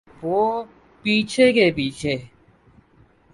[0.23, 0.63] وہ
[1.05, 2.15] پیچھے کے پیچھے۔